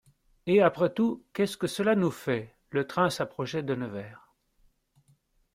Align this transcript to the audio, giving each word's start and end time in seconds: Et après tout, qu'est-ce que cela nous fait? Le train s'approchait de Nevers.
Et 0.47 0.63
après 0.63 0.91
tout, 0.91 1.23
qu'est-ce 1.31 1.57
que 1.57 1.67
cela 1.67 1.93
nous 1.93 2.09
fait? 2.09 2.57
Le 2.71 2.87
train 2.87 3.11
s'approchait 3.11 3.61
de 3.61 3.75
Nevers. 3.75 4.33